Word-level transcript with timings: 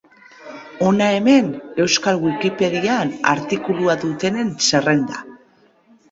Hona 0.85 1.09
hemen 1.17 1.49
Euskal 1.83 2.17
Wikipedian 2.23 3.11
artikulua 3.33 3.97
dutenen 4.05 4.49
zerrenda. 4.71 5.21